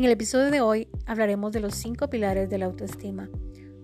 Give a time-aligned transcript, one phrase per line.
[0.00, 3.28] En el episodio de hoy hablaremos de los cinco pilares de la autoestima.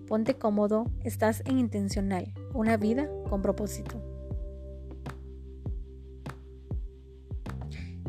[0.07, 4.01] Ponte cómodo, estás en intencional, una vida con propósito.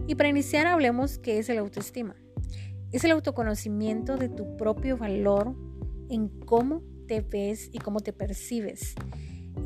[0.06, 2.16] Y para iniciar hablemos qué es el autoestima.
[2.92, 5.54] Es el autoconocimiento de tu propio valor
[6.08, 8.94] en cómo te ves y cómo te percibes.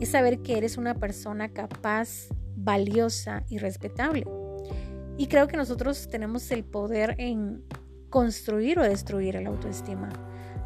[0.01, 4.27] Es saber que eres una persona capaz, valiosa y respetable.
[5.17, 7.63] Y creo que nosotros tenemos el poder en
[8.13, 10.11] construir o destruir el autoestima.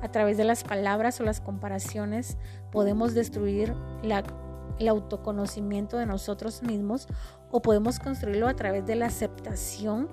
[0.03, 2.37] A través de las palabras o las comparaciones
[2.73, 3.73] podemos destruir
[4.03, 7.07] el autoconocimiento de nosotros mismos
[7.51, 10.09] o podemos construirlo a través de la aceptación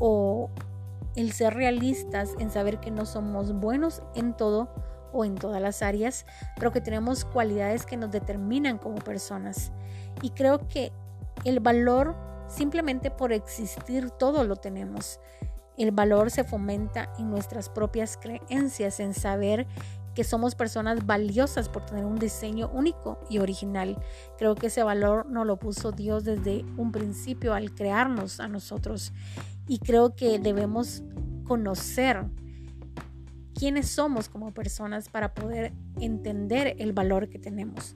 [0.00, 0.50] o
[1.14, 4.68] el ser realistas en saber que no somos buenos en todo
[5.12, 9.70] o en todas las áreas, pero que tenemos cualidades que nos determinan como personas.
[10.22, 10.92] Y creo que
[11.44, 12.16] el valor
[12.48, 15.20] simplemente por existir todo lo tenemos.
[15.78, 19.66] El valor se fomenta en nuestras propias creencias, en saber
[20.18, 23.96] que somos personas valiosas por tener un diseño único y original.
[24.36, 29.12] Creo que ese valor nos lo puso Dios desde un principio al crearnos a nosotros.
[29.68, 31.04] Y creo que debemos
[31.44, 32.24] conocer
[33.54, 37.94] quiénes somos como personas para poder entender el valor que tenemos.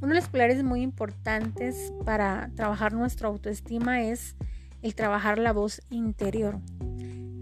[0.00, 4.36] Uno de los pilares muy importantes para trabajar nuestra autoestima es
[4.82, 6.60] el trabajar la voz interior.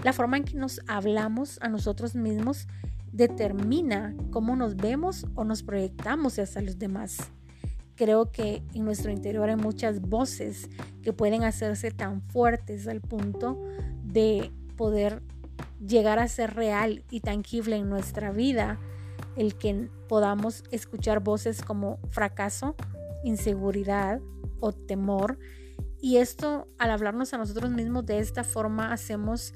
[0.03, 2.67] La forma en que nos hablamos a nosotros mismos
[3.13, 7.19] determina cómo nos vemos o nos proyectamos hacia los demás.
[7.97, 10.71] Creo que en nuestro interior hay muchas voces
[11.03, 13.63] que pueden hacerse tan fuertes al punto
[14.03, 15.23] de poder
[15.87, 18.79] llegar a ser real y tangible en nuestra vida
[19.37, 22.75] el que podamos escuchar voces como fracaso,
[23.23, 24.21] inseguridad
[24.61, 25.39] o temor.
[26.01, 29.53] Y esto, al hablarnos a nosotros mismos de esta forma, hacemos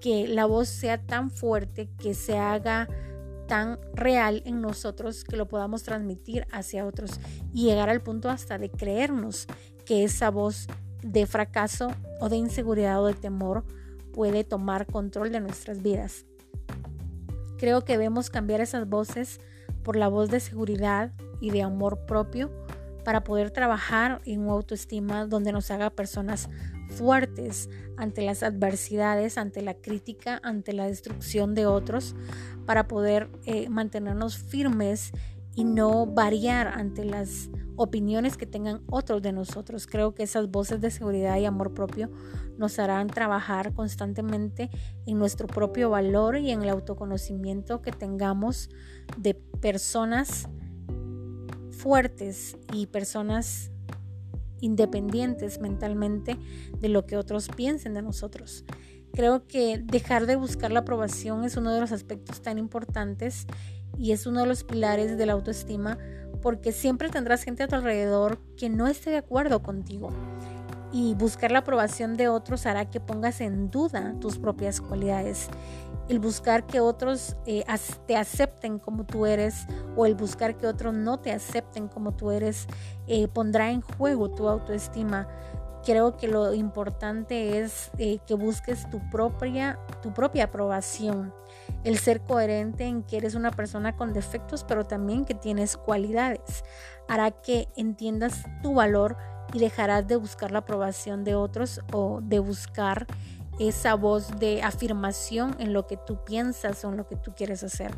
[0.00, 2.88] que la voz sea tan fuerte, que se haga
[3.46, 7.18] tan real en nosotros que lo podamos transmitir hacia otros
[7.52, 9.48] y llegar al punto hasta de creernos
[9.84, 10.68] que esa voz
[11.02, 11.88] de fracaso
[12.20, 13.64] o de inseguridad o de temor
[14.12, 16.26] puede tomar control de nuestras vidas.
[17.58, 19.40] Creo que debemos cambiar esas voces
[19.82, 22.50] por la voz de seguridad y de amor propio
[23.04, 26.48] para poder trabajar en una autoestima donde nos haga personas
[26.90, 32.14] fuertes ante las adversidades, ante la crítica, ante la destrucción de otros,
[32.66, 35.12] para poder eh, mantenernos firmes
[35.54, 39.86] y no variar ante las opiniones que tengan otros de nosotros.
[39.86, 42.10] Creo que esas voces de seguridad y amor propio
[42.58, 44.70] nos harán trabajar constantemente
[45.06, 48.68] en nuestro propio valor y en el autoconocimiento que tengamos
[49.16, 50.48] de personas
[51.70, 53.72] fuertes y personas
[54.60, 56.36] independientes mentalmente
[56.78, 58.64] de lo que otros piensen de nosotros.
[59.12, 63.46] Creo que dejar de buscar la aprobación es uno de los aspectos tan importantes
[63.98, 65.98] y es uno de los pilares de la autoestima
[66.42, 70.10] porque siempre tendrás gente a tu alrededor que no esté de acuerdo contigo
[70.92, 75.48] y buscar la aprobación de otros hará que pongas en duda tus propias cualidades.
[76.08, 77.64] El buscar que otros eh,
[78.06, 82.32] te acepten como tú eres o el buscar que otros no te acepten como tú
[82.32, 82.66] eres
[83.06, 85.28] eh, pondrá en juego tu autoestima
[85.84, 91.34] creo que lo importante es eh, que busques tu propia, tu propia aprobación,
[91.84, 96.64] el ser coherente en que eres una persona con defectos, pero también que tienes cualidades.
[97.08, 99.16] Hará que entiendas tu valor
[99.52, 103.06] y dejarás de buscar la aprobación de otros o de buscar
[103.58, 107.62] esa voz de afirmación en lo que tú piensas o en lo que tú quieres
[107.62, 107.92] hacer.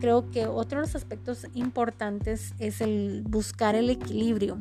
[0.00, 4.58] Creo que otro de los aspectos importantes es el buscar el equilibrio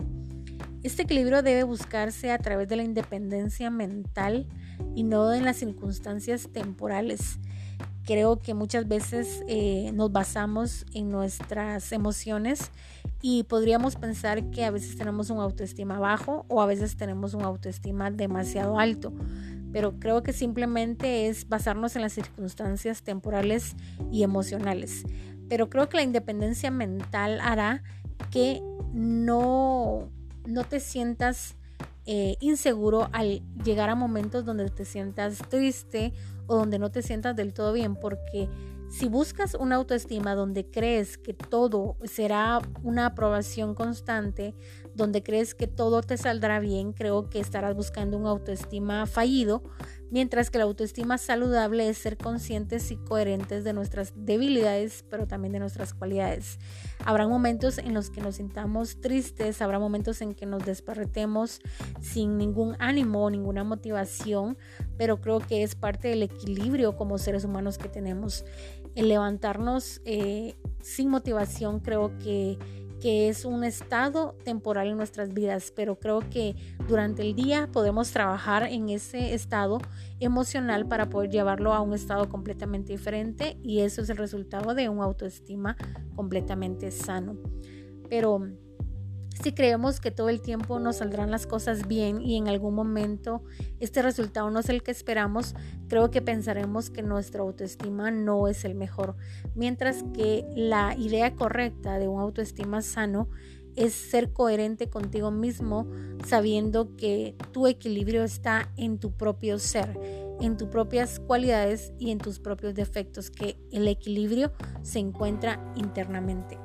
[0.83, 4.47] este equilibrio debe buscarse a través de la independencia mental
[4.95, 7.38] y no en las circunstancias temporales.
[8.03, 12.71] Creo que muchas veces eh, nos basamos en nuestras emociones
[13.21, 17.44] y podríamos pensar que a veces tenemos un autoestima bajo o a veces tenemos un
[17.44, 19.13] autoestima demasiado alto.
[19.71, 23.75] Pero creo que simplemente es basarnos en las circunstancias temporales
[24.12, 25.03] y emocionales.
[25.47, 27.83] Pero creo que la independencia mental hará
[28.31, 28.62] que
[28.94, 30.09] no
[30.45, 31.56] no te sientas
[32.06, 36.13] eh, inseguro al llegar a momentos donde te sientas triste
[36.47, 38.50] o donde no te sientas del todo bien, porque
[38.91, 44.53] si buscas una autoestima donde crees que todo será una aprobación constante,
[44.93, 49.63] donde crees que todo te saldrá bien, creo que estarás buscando un autoestima fallido,
[50.11, 55.53] mientras que la autoestima saludable es ser conscientes y coherentes de nuestras debilidades, pero también
[55.53, 56.59] de nuestras cualidades.
[57.05, 61.61] Habrá momentos en los que nos sintamos tristes, habrá momentos en que nos desparretemos
[62.01, 64.57] sin ningún ánimo o ninguna motivación,
[64.97, 68.43] pero creo que es parte del equilibrio como seres humanos que tenemos.
[68.95, 72.57] El levantarnos eh, sin motivación creo que
[73.01, 76.55] que es un estado temporal en nuestras vidas, pero creo que
[76.88, 79.79] durante el día podemos trabajar en ese estado
[80.19, 84.88] emocional para poder llevarlo a un estado completamente diferente y eso es el resultado de
[84.88, 85.75] un autoestima
[86.15, 87.38] completamente sano.
[88.07, 88.47] Pero
[89.42, 93.44] si creemos que todo el tiempo nos saldrán las cosas bien y en algún momento
[93.80, 95.56] este resultado no es el que esperamos,
[95.88, 99.16] creo que pensaremos que nuestra autoestima no es el mejor.
[99.56, 103.30] Mientras que la idea correcta de un autoestima sano
[103.75, 105.88] es ser coherente contigo mismo
[106.25, 109.98] sabiendo que tu equilibrio está en tu propio ser,
[110.42, 114.51] en tus propias cualidades y en tus propios defectos, que el equilibrio
[114.81, 116.60] se encuentra internamente.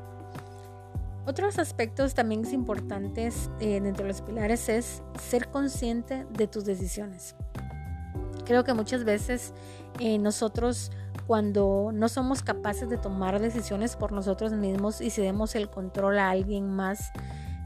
[1.27, 7.35] Otros aspectos también importantes eh, dentro de los pilares es ser consciente de tus decisiones.
[8.45, 9.53] Creo que muchas veces
[9.99, 10.93] eh, nosotros
[11.27, 16.31] cuando no somos capaces de tomar decisiones por nosotros mismos y cedemos el control a
[16.31, 17.11] alguien más,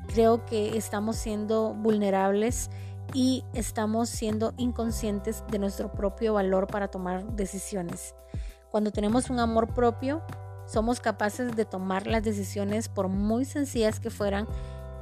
[0.07, 2.71] creo que estamos siendo vulnerables
[3.13, 8.15] y estamos siendo inconscientes de nuestro propio valor para tomar decisiones.
[8.71, 10.23] Cuando tenemos un amor propio,
[10.71, 14.47] somos capaces de tomar las decisiones por muy sencillas que fueran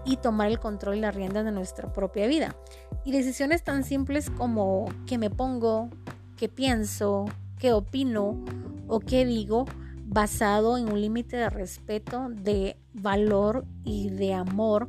[0.05, 2.57] y tomar el control y las riendas de nuestra propia vida.
[3.05, 5.91] Y decisiones tan simples como qué me pongo,
[6.37, 7.27] qué pienso,
[7.59, 8.43] qué opino
[8.87, 9.67] o qué digo,
[10.07, 14.89] basado en un límite de respeto, de valor y de amor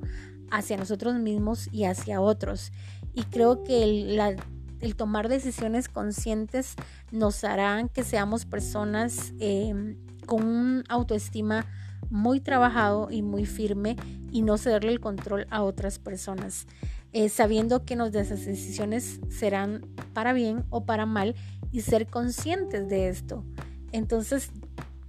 [0.50, 2.72] hacia nosotros mismos y hacia otros.
[3.14, 6.76] Y creo que el, tomar decisiones conscientes
[7.12, 9.98] nos harán que seamos personas em,
[10.30, 11.66] con un autoestima
[12.12, 13.96] muy trabajado y muy firme
[14.32, 16.68] y no cederle el control a otras personas,
[17.14, 19.82] eh, sabiendo que nuestras decisiones serán
[20.14, 21.34] para bien o para mal
[21.72, 23.44] y ser conscientes de esto.
[23.92, 24.52] Entonces,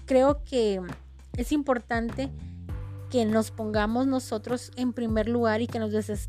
[0.07, 0.81] creo que
[1.37, 2.31] es importante
[3.11, 5.81] que nos pongamos nosotros en primer lugar y que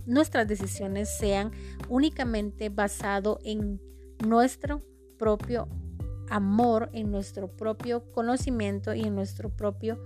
[0.05, 1.51] nuestras decisiones sean
[1.87, 3.79] únicamente basado en
[4.19, 4.81] nuestro
[5.17, 5.69] propio
[6.31, 10.01] amor, en nuestro propio conocimiento y en nuestro propio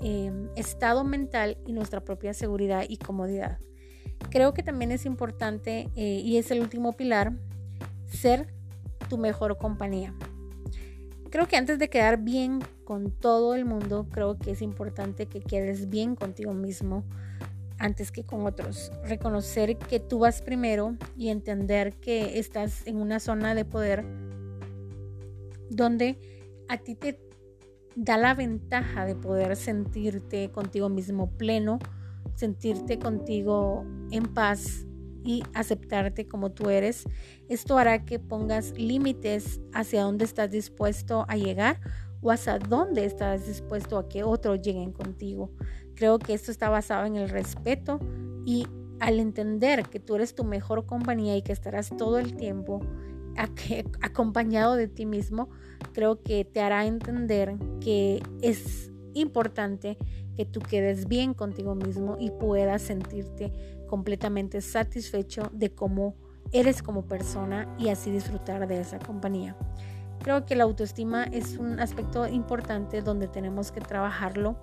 [0.00, 3.58] em, estado mental y nuestra propia seguridad y comodidad.
[4.30, 7.34] Creo que también es importante, eh, y es el último pilar,
[8.06, 8.52] ser
[9.08, 10.14] tu mejor compañía.
[11.30, 15.40] Creo que antes de quedar bien con todo el mundo, creo que es importante que
[15.40, 17.04] quedes bien contigo mismo
[17.78, 18.90] antes que con otros.
[19.04, 24.04] Reconocer que tú vas primero y entender que estás en una zona de poder
[25.76, 26.18] donde
[26.68, 27.18] a ti te
[27.94, 31.78] da la ventaja de poder sentirte contigo mismo pleno,
[32.34, 34.86] sentirte contigo en paz
[35.24, 37.04] y aceptarte como tú eres.
[37.48, 41.80] Esto hará que pongas límites hacia dónde estás dispuesto a llegar
[42.20, 45.50] o hacia dónde estás dispuesto a que otros lleguen contigo.
[45.94, 48.00] Creo que esto está basado en el respeto
[48.44, 48.66] y
[49.00, 52.80] al entender que tú eres tu mejor compañía y que estarás todo el tiempo
[54.00, 55.48] acompañado de ti mismo,
[55.92, 59.98] creo que te hará entender que es importante
[60.36, 63.52] que tú quedes bien contigo mismo y puedas sentirte
[63.88, 66.14] completamente satisfecho de cómo
[66.52, 69.56] eres como persona y así disfrutar de esa compañía.
[70.22, 74.56] Creo que la autoestima es un aspecto importante donde tenemos que trabajarlo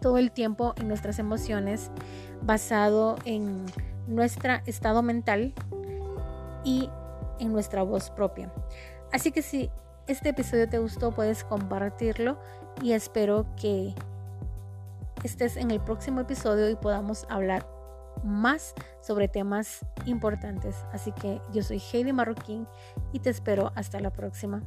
[0.00, 1.90] todo el tiempo en nuestras emociones
[2.42, 3.66] basado en
[4.06, 5.52] nuestro estado mental
[6.64, 6.88] y
[7.38, 8.52] en nuestra voz propia.
[9.12, 9.70] Así que si
[10.06, 12.38] este episodio te gustó, puedes compartirlo
[12.82, 13.94] y espero que
[15.22, 17.66] estés en el próximo episodio y podamos hablar
[18.24, 20.76] más sobre temas importantes.
[20.92, 22.66] Así que yo soy Heidi Marroquín
[23.12, 24.62] y te espero hasta la próxima.